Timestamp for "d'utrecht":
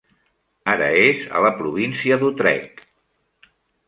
2.23-2.81